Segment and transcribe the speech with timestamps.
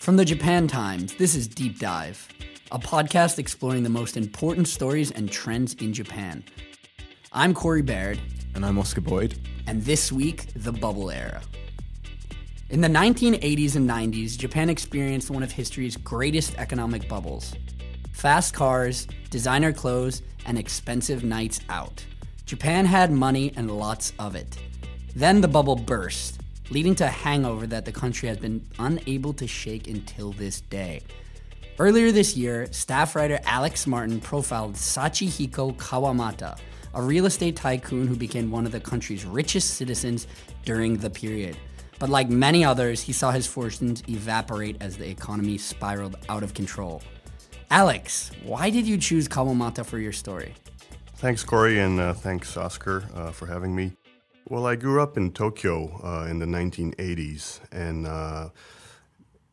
[0.00, 2.26] From the Japan Times, this is Deep Dive,
[2.72, 6.42] a podcast exploring the most important stories and trends in Japan.
[7.34, 8.18] I'm Corey Baird,
[8.54, 9.38] And I'm Oscar Boyd.
[9.66, 11.42] and this week, the bubble era.
[12.70, 17.54] In the 1980s and 90s, Japan experienced one of history's greatest economic bubbles.
[18.12, 22.02] Fast cars, designer clothes, and expensive nights out.
[22.46, 24.56] Japan had money and lots of it.
[25.14, 26.39] Then the bubble burst,
[26.70, 31.02] leading to a hangover that the country has been unable to shake until this day.
[31.78, 36.58] Earlier this year, staff writer Alex Martin profiled Michihiko Kawamata,
[36.94, 40.26] a real estate tycoon who became one of the country's richest citizens
[40.64, 41.56] during the period.
[41.98, 46.54] But like many others, he saw his fortunes evaporate as the economy spiraled out of
[46.54, 47.02] control.
[47.70, 50.54] Alex, why did you choose Kawamata for your story?
[51.16, 53.92] Thanks, Corey, and uh, thanks, Oscar, uh, for having me.
[54.50, 58.48] Well, I grew up in Tokyo uh, in the 1980s, and uh,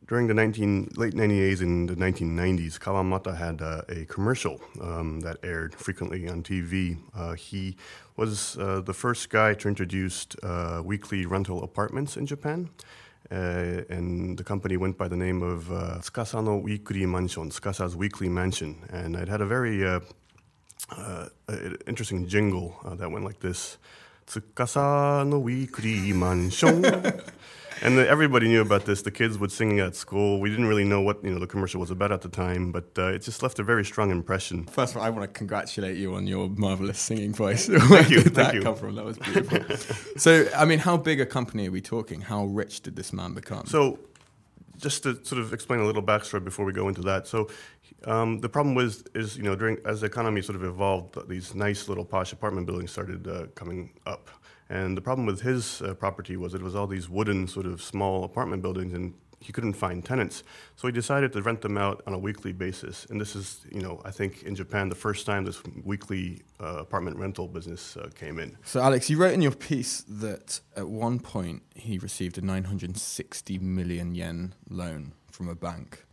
[0.07, 5.38] during the 19, late 1980s and the 1990s, Kawamata had uh, a commercial um, that
[5.44, 6.97] aired frequently on TV.
[7.16, 7.77] Uh, he
[8.16, 12.67] was uh, the first guy to introduce uh, weekly rental apartments in Japan.
[13.29, 17.95] Uh, and the company went by the name of uh, Tsukasa no Weekly Mansion, Tsukasa's
[17.95, 18.77] Weekly Mansion.
[18.89, 20.00] And it had a very uh,
[20.89, 21.27] uh,
[21.85, 23.77] interesting jingle that went like this
[24.28, 26.83] Tsukasa no Weekly Mansion.
[27.81, 29.02] and the, everybody knew about this.
[29.02, 30.42] The kids would sing it at school.
[30.42, 32.89] We didn't really know what you know the commercial was about at the time, but
[32.97, 34.66] uh, it just left a very strong impression.
[34.66, 37.69] First of all, I want to congratulate you on your marvelous singing voice.
[37.89, 38.61] Where you, did thank that you.
[38.61, 38.95] come from?
[38.95, 39.78] That was beautiful.
[40.17, 42.22] so, I mean, how big a company are we talking?
[42.22, 43.66] How rich did this man become?
[43.66, 43.97] So,
[44.78, 47.28] just to sort of explain a little backstory before we go into that.
[47.28, 47.50] So,
[48.06, 51.56] um, the problem was is you know during as the economy sort of evolved, these
[51.56, 54.30] nice little posh apartment buildings started uh, coming up,
[54.69, 57.81] and the problem with his uh, property was it was all these wooden sort of
[57.81, 60.43] small apartment buildings, and he couldn't find tenants.
[60.75, 63.81] So he decided to rent them out on a weekly basis, and this is you
[63.81, 68.09] know I think in Japan the first time this weekly uh, apartment rental business uh,
[68.16, 68.57] came in.
[68.63, 73.59] So, Alex, you wrote in your piece that at one point he received a 960
[73.59, 76.03] million yen loan from a bank.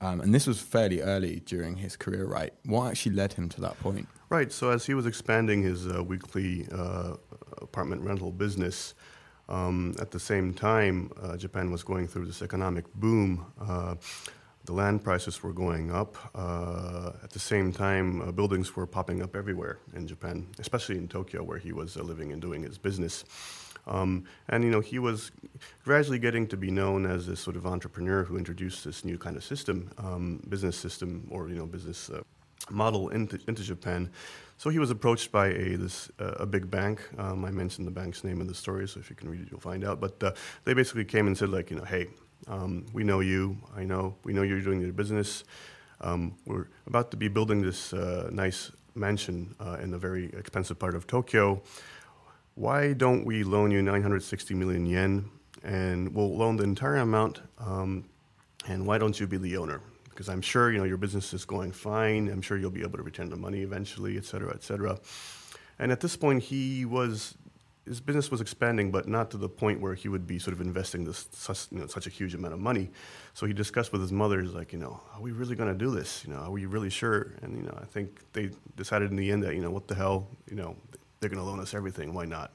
[0.00, 2.52] Um, and this was fairly early during his career, right?
[2.66, 4.06] What actually led him to that point?
[4.28, 4.52] Right.
[4.52, 7.14] So as he was expanding his uh, weekly uh,
[7.62, 8.94] apartment rental business,
[9.48, 13.46] um, at the same time, uh, Japan was going through this economic boom.
[13.60, 13.96] Uh,
[14.64, 16.16] the land prices were going up.
[16.34, 21.06] Uh, at the same time, uh, buildings were popping up everywhere in Japan, especially in
[21.06, 23.24] Tokyo, where he was uh, living and doing his business.
[23.86, 25.30] Um, and you know, he was
[25.84, 29.36] gradually getting to be known as this sort of entrepreneur who introduced this new kind
[29.36, 32.22] of system, um, business system, or you know, business uh,
[32.70, 34.10] model into, into Japan.
[34.64, 37.02] So he was approached by a this uh, a big bank.
[37.18, 39.48] Um, I mentioned the bank's name in the story, so if you can read it,
[39.50, 40.00] you'll find out.
[40.00, 40.32] But uh,
[40.64, 42.06] they basically came and said, like, you know, hey,
[42.48, 43.58] um, we know you.
[43.76, 45.44] I know we know you're doing your business.
[46.00, 50.78] Um, we're about to be building this uh, nice mansion uh, in a very expensive
[50.78, 51.60] part of Tokyo.
[52.54, 55.28] Why don't we loan you 960 million yen,
[55.62, 57.42] and we'll loan the entire amount?
[57.58, 58.06] Um,
[58.66, 59.82] and why don't you be the owner?
[60.14, 62.28] Because I'm sure you know your business is going fine.
[62.28, 64.98] I'm sure you'll be able to return the money eventually, et cetera, et cetera.
[65.78, 67.34] And at this point, he was
[67.84, 70.60] his business was expanding, but not to the point where he would be sort of
[70.60, 72.90] investing this such, you know, such a huge amount of money.
[73.34, 75.78] So he discussed with his mother, he's like, you know, are we really going to
[75.78, 76.24] do this?
[76.24, 77.34] You know, are we really sure?
[77.42, 79.94] And you know, I think they decided in the end that you know, what the
[79.94, 80.76] hell, you know,
[81.20, 82.14] they're going to loan us everything.
[82.14, 82.52] Why not?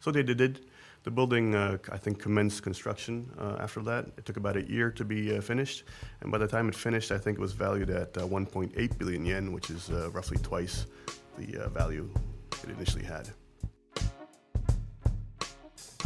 [0.00, 0.60] So they did.
[1.02, 4.06] The building, uh, I think, commenced construction uh, after that.
[4.18, 5.84] It took about a year to be uh, finished,
[6.20, 9.24] and by the time it finished, I think it was valued at uh, 1.8 billion
[9.24, 10.86] yen, which is uh, roughly twice
[11.38, 12.10] the uh, value
[12.62, 13.30] it initially had.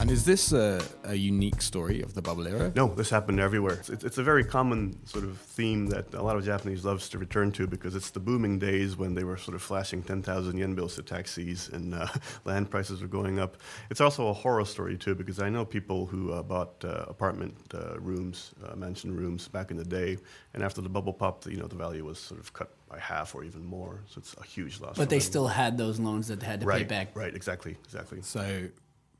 [0.04, 2.70] And is this a, a unique story of the bubble era?
[2.76, 3.78] No, this happened everywhere.
[3.88, 7.18] It's, it's a very common sort of theme that a lot of Japanese loves to
[7.18, 10.74] return to because it's the booming days when they were sort of flashing 10,000 yen
[10.74, 12.06] bills to taxis and uh,
[12.44, 13.56] land prices were going up.
[13.88, 17.56] It's also a horror story too because I know people who uh, bought uh, apartment
[17.72, 20.18] uh, rooms, uh, mansion rooms back in the day,
[20.52, 23.34] and after the bubble popped, you know, the value was sort of cut by half
[23.34, 24.02] or even more.
[24.08, 24.98] So it's a huge loss.
[24.98, 25.22] But they them.
[25.22, 27.16] still had those loans that they had to pay right, back.
[27.16, 28.68] right, exactly, exactly, So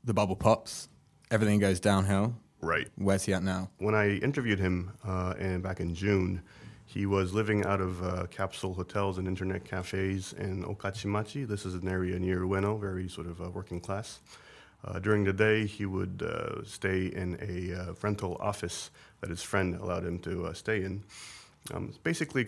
[0.05, 0.87] the bubble pops,
[1.31, 2.35] everything goes downhill.
[2.61, 2.87] right.
[2.95, 3.69] Where's he at now?
[3.79, 6.41] when I interviewed him uh, and back in June,
[6.85, 11.47] he was living out of uh, capsule hotels and internet cafes in Okachimachi.
[11.47, 14.19] This is an area near Ueno, very sort of uh, working class.
[14.85, 18.91] Uh, during the day, he would uh, stay in a uh, rental office
[19.21, 21.03] that his friend allowed him to uh, stay in.
[21.73, 22.47] Um, basically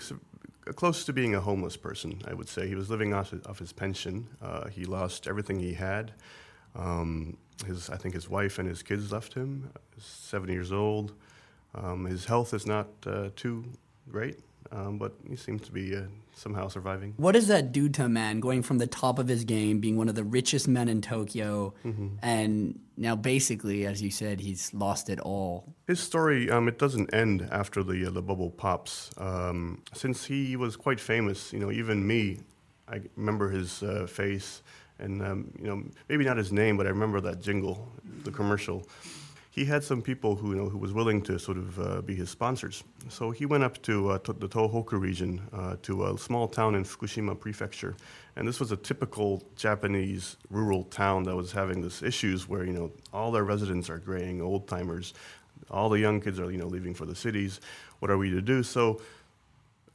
[0.75, 2.67] close to being a homeless person, I would say.
[2.67, 4.27] He was living off his, off his pension.
[4.39, 6.13] Uh, he lost everything he had.
[6.77, 9.69] Um, his, I think his wife and his kids left him.
[9.95, 11.13] He's seven years old.
[11.75, 13.65] Um, his health is not uh, too
[14.11, 14.39] great,
[14.71, 16.01] um, but he seems to be uh,
[16.35, 17.13] somehow surviving.
[17.17, 19.97] What does that do to a man going from the top of his game, being
[19.97, 22.07] one of the richest men in Tokyo, Mm-hmm.
[22.21, 25.73] and now basically, as you said, he's lost it all?
[25.87, 29.09] His story, um, it doesn't end after the uh, the bubble pops.
[29.17, 32.39] Um, since he was quite famous, you know, even me,
[32.87, 34.61] I remember his uh, face,
[34.99, 37.87] and um, you know, maybe not his name, but I remember that jingle,
[38.23, 38.87] the commercial.
[39.51, 42.15] He had some people who you know who was willing to sort of uh, be
[42.15, 42.83] his sponsors.
[43.09, 46.75] So he went up to, uh, to the Tohoku region, uh, to a small town
[46.75, 47.95] in Fukushima Prefecture,
[48.35, 52.73] and this was a typical Japanese rural town that was having this issues where you
[52.73, 55.15] know all their residents are graying, old timers,
[55.71, 57.59] all the young kids are you know leaving for the cities.
[57.99, 58.61] What are we to do?
[58.61, 59.01] So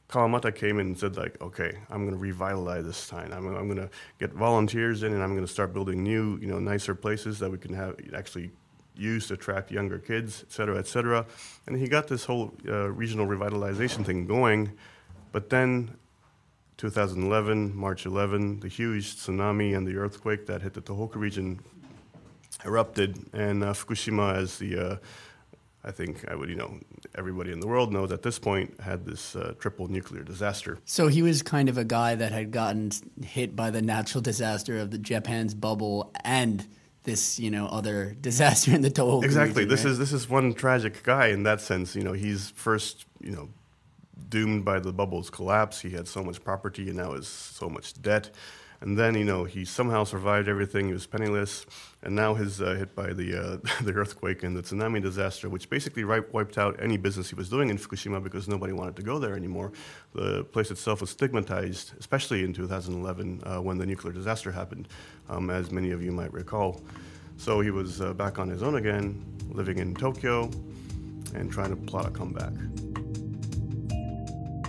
[0.09, 3.31] Kawamata came in and said like, okay, I'm going to revitalize this town.
[3.33, 3.89] I'm, I'm going to
[4.19, 7.51] get volunteers in, and I'm going to start building new, you know, nicer places that
[7.51, 8.51] we can have actually
[8.95, 11.25] use to attract younger kids, et cetera, et cetera.
[11.65, 14.73] And he got this whole uh, regional revitalization thing going,
[15.31, 15.97] but then
[16.77, 21.59] 2011, March 11, the huge tsunami and the earthquake that hit the Tohoku region
[22.65, 24.97] erupted, and uh, Fukushima, as the uh,
[25.85, 26.79] I think I would, you know,
[27.15, 30.79] everybody in the world knows at this point had this uh, triple nuclear disaster.
[30.85, 32.91] So he was kind of a guy that had gotten
[33.23, 36.65] hit by the natural disaster of the Japan's bubble and
[37.03, 39.63] this, you know, other disaster in the Tohoku Exactly.
[39.63, 39.91] region, This right?
[39.91, 41.95] is this is one tragic guy in that sense.
[41.97, 43.49] You know, he's first, you know,
[44.29, 45.81] doomed by the bubble's collapse.
[45.81, 48.29] He had so much property and now has so much debt.
[48.83, 50.87] And then, you know, he somehow survived everything.
[50.87, 51.65] He was penniless,
[52.01, 55.69] and now he's uh, hit by the uh, the earthquake and the tsunami disaster, which
[55.69, 59.19] basically wiped out any business he was doing in Fukushima because nobody wanted to go
[59.19, 59.71] there anymore.
[60.13, 64.89] The place itself was stigmatized, especially in 2011 uh, when the nuclear disaster happened,
[65.29, 66.81] um, as many of you might recall.
[67.37, 70.51] So he was uh, back on his own again, living in Tokyo,
[71.33, 72.51] and trying to plot a comeback.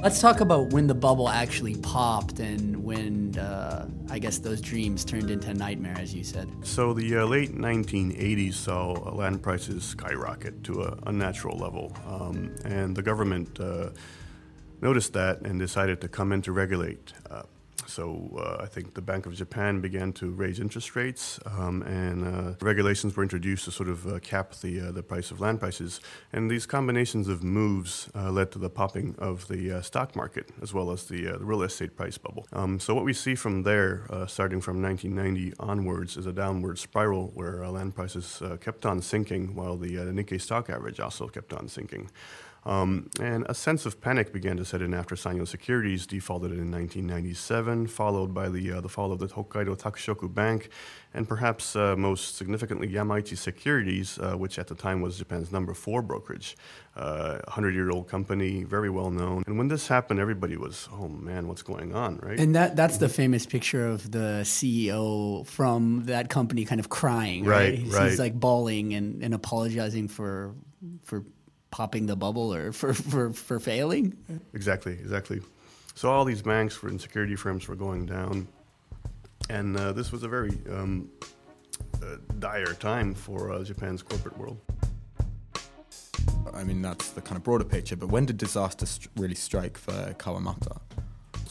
[0.05, 5.03] Let's talk about when the bubble actually popped and when, uh, I guess, those dreams
[5.03, 6.47] turned into a nightmare, as you said.
[6.61, 12.55] So the uh, late 1980s saw uh, land prices skyrocket to a unnatural level, um,
[12.67, 13.93] and the government uh,
[14.83, 17.15] noticed that and decided to come in to regulate.
[17.87, 22.25] So uh, I think the Bank of Japan began to raise interest rates, um, and
[22.25, 25.61] uh, regulations were introduced to sort of uh, cap the uh, the price of land
[25.61, 26.01] prices.
[26.33, 30.51] And these combinations of moves uh, led to the popping of the uh, stock market
[30.63, 32.47] as well as the, the real estate price bubble.
[32.53, 37.31] Um, so what we see from there, starting from 1990 onwards, is a downward spiral
[37.35, 41.69] where land prices kept on sinking while the, the Nikkei stock average also kept on
[41.69, 42.11] sinking.
[42.67, 46.71] Um, and a sense of panic began to set in after Sanyo Securities defaulted in
[46.71, 50.71] 1997, followed by the, uh, the fall of the Hokkaido Takushoku Bank,
[51.13, 55.75] and perhaps uh, most significantly Yamaichi Securities, uh, which at the time was Japan's number
[55.75, 56.57] four brokerage,
[56.97, 59.43] uh, a 100 year old company, very well known.
[59.47, 62.39] And when this happened, everybody was, oh man, what's going on, right?
[62.39, 67.45] And that that's the famous picture of the CEO from that company kind of crying,
[67.45, 67.55] right?
[67.55, 68.11] Right, He's, right.
[68.11, 70.55] he's like bawling and, and apologizing for
[71.03, 71.25] for
[71.75, 74.17] popping the bubble or for, for, for failing.
[74.55, 75.41] Exactly, exactly.
[75.97, 78.47] So all these banks and security firms were going down,
[79.51, 81.11] and uh, this was a very um,
[82.01, 84.61] uh, dire time for uh, Japan's corporate world.
[86.53, 87.97] I mean, that's the kind of broader picture.
[87.97, 90.81] But when did disaster st- really strike for Kawamata?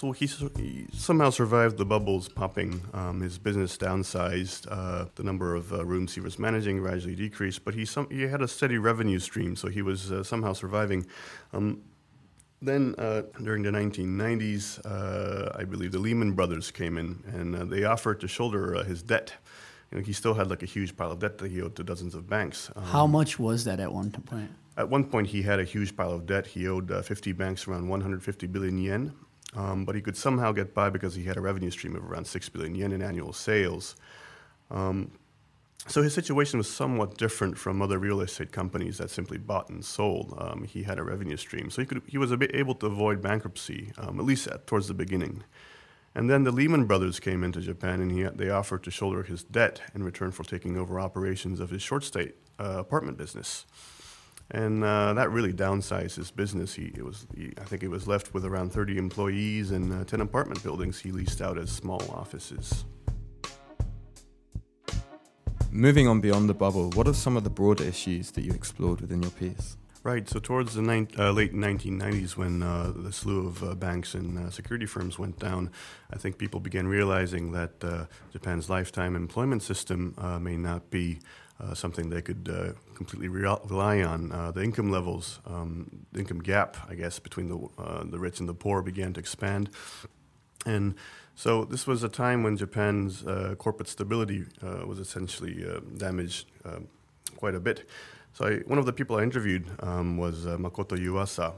[0.03, 0.25] So he,
[0.57, 2.81] he somehow survived the bubbles popping.
[2.93, 4.67] Um, his business downsized.
[4.69, 8.23] Uh, the number of uh, rooms he was managing gradually decreased, but he some, he
[8.23, 11.05] had a steady revenue stream, so he was uh, somehow surviving.
[11.53, 11.83] Um,
[12.61, 17.63] then uh, during the 1990s, uh, I believe the Lehman Brothers came in and uh,
[17.63, 19.35] they offered to shoulder uh, his debt.
[19.89, 21.83] You know, he still had like a huge pile of debt that he owed to
[21.83, 22.69] dozens of banks.
[22.75, 24.51] Um, How much was that at one point?
[24.75, 26.47] at one point, he had a huge pile of debt.
[26.47, 29.13] He owed uh, 50 banks around 150 billion yen,
[29.55, 32.25] um, but he could somehow get by because he had a revenue stream of around
[32.25, 33.95] 6 billion yen in annual sales.
[34.71, 35.11] Um,
[35.87, 39.83] so his situation was somewhat different from other real estate companies that simply bought and
[39.83, 40.33] sold.
[40.37, 43.91] Um, he had a revenue stream, so he could he was able to avoid bankruptcy,
[43.97, 45.43] um, at least at, towards the beginning.
[46.15, 49.43] And then the Lehman Brothers came into Japan, and he, they offered to shoulder his
[49.43, 53.65] debt in return for taking over operations of his short stay uh, apartment business.
[54.53, 56.75] And uh, that really downsized his business.
[56.75, 60.05] He, it was, he, I think he was left with around 30 employees and uh,
[60.05, 62.85] 10 apartment buildings he leased out as small offices.
[65.71, 69.01] Moving on beyond the bubble, what are some of the broader issues that you explored
[69.01, 69.75] within your piece?
[70.03, 70.29] Right.
[70.29, 74.37] So towards the nine, uh, late 1990s, when uh, the slew of uh, banks and
[74.37, 75.71] uh, security firms went down,
[76.11, 81.19] I think people began realizing that uh, Japan's lifetime employment system uh, may not be
[81.63, 84.31] uh, something they could uh, completely re- rely on.
[84.31, 88.39] Uh, the income levels, um, the income gap, I guess, between the uh, the rich
[88.39, 89.69] and the poor began to expand,
[90.65, 90.95] and
[91.35, 95.65] so this was a time when Japan's uh, corporate stability uh, was essentially
[95.97, 96.47] damaged
[97.37, 97.89] quite a bit.
[98.33, 101.53] So I, one of the people I interviewed um, was Makoto Yuasa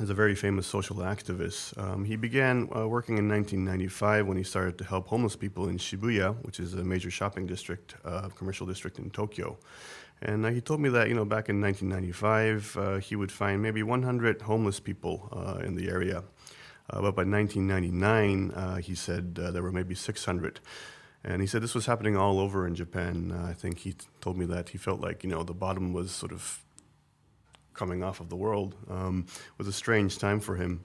[0.00, 1.76] is a very famous social activist.
[1.78, 5.78] Um, he began uh, working in 1995 when he started to help homeless people in
[5.78, 9.56] Shibuya, which is a major shopping district, uh, commercial district in Tokyo.
[10.22, 13.62] And uh, he told me that you know back in 1995 uh, he would find
[13.62, 16.18] maybe 100 homeless people uh, in the area,
[16.90, 20.60] uh, but by 1999 he said there were maybe 600.
[21.24, 23.32] And he said this was happening all over in Japan.
[23.32, 26.12] I think he t- told me that he felt like you know the bottom was
[26.12, 26.65] sort of
[27.76, 29.26] coming off of the world um,
[29.58, 30.84] was a strange time for him.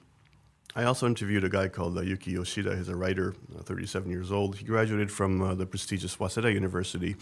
[0.75, 2.75] I also interviewed a guy called uh, Yuki Yoshida.
[2.77, 4.55] He's a writer, uh, 37 years old.
[4.57, 7.15] He graduated from uh, the prestigious Waseda University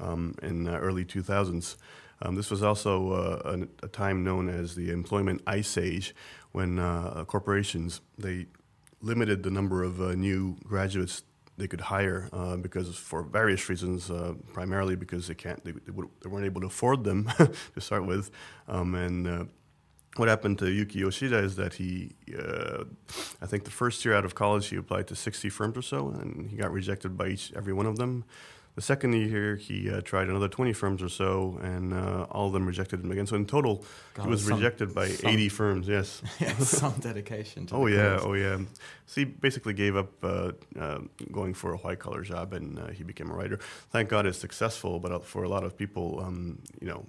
[0.00, 1.76] um, in uh, early 2000s.
[2.22, 6.14] Um, this was also uh, a, a, time known as the employment ice age,
[6.52, 8.46] when uh, corporations they
[9.02, 11.22] limited the number of new graduates
[11.58, 15.92] they could hire uh, because for various reasons, uh, primarily because they can't they, they,
[15.92, 17.30] would, they, weren't able to afford them
[17.74, 18.30] to start with,
[18.68, 19.44] um, and uh,
[20.16, 22.84] what happened to Yuki Yoshida is that he, uh,
[23.42, 26.08] I think the first year out of college, he applied to 60 firms or so,
[26.08, 28.24] and he got rejected by each every one of them.
[28.76, 32.52] The second year, he uh, tried another 20 firms or so, and uh, all of
[32.52, 33.26] them rejected him again.
[33.26, 35.88] So in total, God, he was some, rejected by some, 80 firms.
[35.88, 37.64] Yes, yeah, some dedication.
[37.68, 38.58] To Oh yeah, oh yeah.
[39.06, 40.98] So he basically gave up uh, uh
[41.32, 43.58] going for a white collar job, and uh, he became a writer.
[43.90, 45.00] Thank God, it's successful.
[45.00, 47.06] But uh, for a lot of people, um, you know,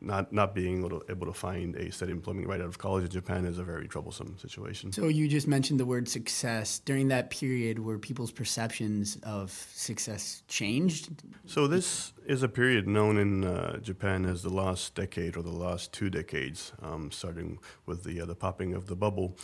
[0.00, 3.04] not not being able to, able to find a steady employment right out of college
[3.04, 4.92] in Japan is a very troublesome situation.
[4.92, 6.78] So you just mentioned the word success.
[6.78, 11.10] During that period, where people's perceptions of success changed?
[11.46, 15.50] So this is a period known in uh, Japan as the lost decade or the
[15.50, 19.36] lost two decades, um, starting with the uh, the popping of the bubble.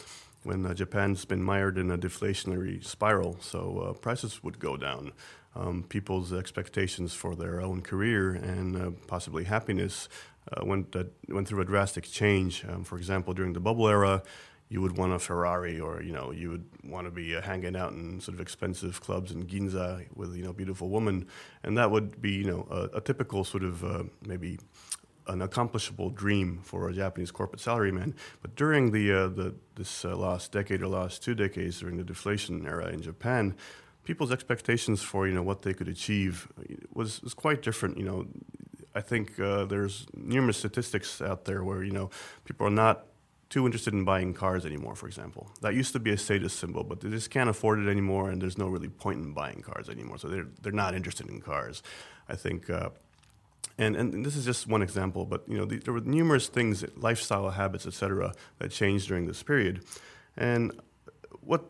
[0.42, 5.12] When uh, Japan's been mired in a deflationary spiral, so uh, prices would go down.
[5.56, 10.08] Um, people's expectations for their own career and uh, possibly happiness
[10.52, 12.64] uh, went uh, went through a drastic change.
[12.68, 14.22] Um, for example, during the bubble era,
[14.68, 17.76] you would want a Ferrari, or you know, you would want to be uh, hanging
[17.76, 21.26] out in sort of expensive clubs in Ginza with you know beautiful women,
[21.62, 24.58] and that would be you know a, a typical sort of uh, maybe
[25.26, 28.14] an accomplishable dream for a Japanese corporate salaryman.
[28.42, 32.04] But during the, uh, the this uh, lost decade or lost two decades, during the
[32.04, 33.54] deflation era in Japan,
[34.04, 36.48] people's expectations for you know what they could achieve
[36.92, 37.98] was was quite different.
[37.98, 38.26] You know,
[38.94, 42.10] I think uh, there's numerous statistics out there where you know
[42.44, 43.06] people are not
[43.50, 44.94] too interested in buying cars anymore.
[44.94, 47.88] For example, that used to be a status symbol, but they just can't afford it
[47.88, 50.18] anymore, and there's no really point in buying cars anymore.
[50.18, 51.82] So they're they're not interested in cars.
[52.28, 52.70] I think.
[52.70, 52.90] Uh,
[53.76, 56.84] and, and this is just one example, but you know the, there were numerous things,
[56.96, 59.84] lifestyle habits, etc., that changed during this period.
[60.36, 60.72] And
[61.40, 61.64] what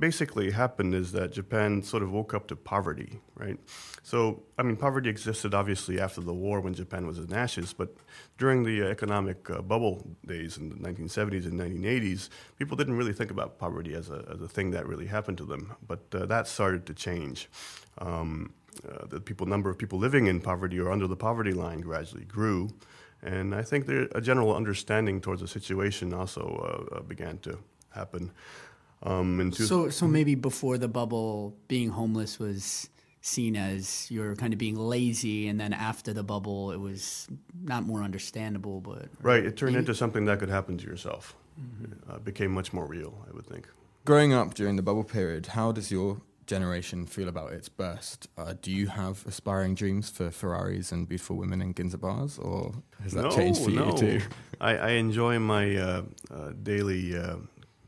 [0.00, 3.58] basically happened is that Japan sort of woke up to poverty, right?
[4.02, 7.94] So, I mean, poverty existed obviously after the war when Japan was in ashes, but
[8.38, 13.30] during the economic uh, bubble days in the 1970s and 1980s, people didn't really think
[13.30, 15.76] about poverty as a, as a thing that really happened to them.
[15.86, 17.48] But uh, that started to change.
[17.98, 18.54] Um,
[18.88, 22.24] uh, the people, number of people living in poverty or under the poverty line gradually
[22.24, 22.70] grew.
[23.22, 27.58] And I think there, a general understanding towards the situation also uh, uh, began to
[27.90, 28.30] happen.
[29.02, 32.90] Um, so, so maybe before the bubble, being homeless was
[33.22, 37.28] seen as you're kind of being lazy, and then after the bubble, it was
[37.62, 39.44] not more understandable, but right.
[39.44, 39.80] It turned maybe?
[39.80, 41.34] into something that could happen to yourself.
[41.60, 42.10] Mm-hmm.
[42.10, 43.68] Uh, became much more real, I would think.
[44.04, 48.28] Growing up during the bubble period, how does your generation feel about its burst?
[48.36, 52.72] Uh, do you have aspiring dreams for Ferraris and beautiful women in Ginza bars, or
[53.02, 53.86] has that no, changed for no.
[53.86, 54.20] you too?
[54.60, 57.36] I, I enjoy my uh, uh daily uh,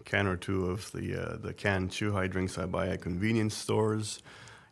[0.04, 4.23] can or two of the uh, the canned Chuhai drinks I buy at convenience stores.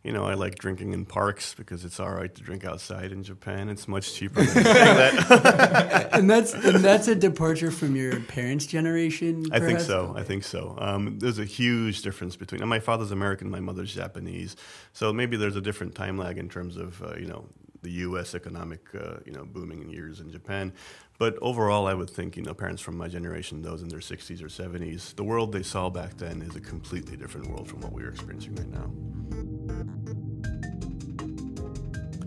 [0.02, 3.22] You know, I like drinking in parks because it's all right to drink outside in
[3.22, 3.68] Japan.
[3.68, 6.08] It's much cheaper than that.
[6.14, 9.44] and that's and that's a departure from your parents' generation.
[9.44, 9.62] Perhaps?
[9.62, 10.14] I think so.
[10.16, 10.74] I think so.
[10.78, 12.62] Um, there's a huge difference between.
[12.62, 14.56] And my father's American, my mother's Japanese,
[14.94, 17.44] so maybe there's a different time lag in terms of uh, you know
[17.82, 18.34] the U.S.
[18.34, 20.72] economic uh, you know booming in years in Japan.
[21.18, 24.42] But overall, I would think, you know, parents from my generation, those in their 60s
[24.42, 27.92] or 70s, the world they saw back then is a completely different world from what
[27.92, 28.90] we are experiencing right now.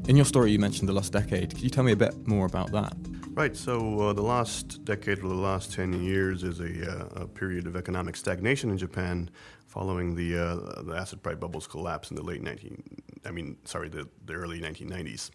[0.08, 1.56] In your story, you mentioned the lost decade.
[1.56, 2.94] Could you tell me a bit more about that?
[3.32, 3.58] Right.
[3.58, 7.66] So uh, the lost decade or the last 10 years is a, uh, a, period
[7.66, 9.28] of economic stagnation in Japan
[9.66, 12.84] following the, uh, the asset price bubbles collapse in the late 19,
[13.26, 15.30] I mean, sorry, the, the early 1990s.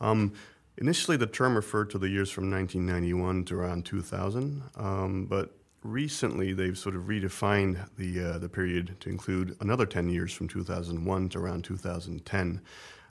[0.00, 0.32] Um,
[0.78, 6.52] initially, the term referred to the years from 1991 to around 2000, um, but recently
[6.52, 11.28] they've sort of redefined the, uh, the period to include another 10 years from 2001
[11.30, 12.60] to around 2010.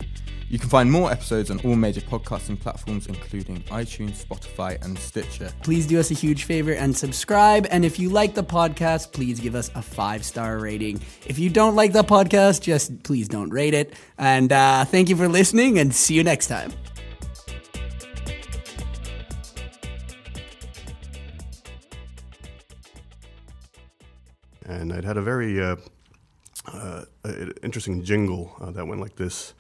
[0.50, 5.52] You can find more episodes on all major podcasting platforms, including iTunes, Spotify, and Stitcher.
[5.64, 7.66] Please do us a huge favor and subscribe.
[7.72, 11.02] And if you like the podcast, please give us a five star rating.
[11.26, 13.94] If you don't like the podcast, just please don't rate it.
[14.18, 16.72] And uh, thank you for listening, and see you next time.
[24.66, 25.76] And it had a very uh,
[26.72, 27.06] uh,
[27.62, 29.54] interesting jingle uh, that went like this.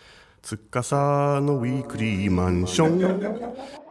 [0.43, 3.82] つかさのウィークリーマンション。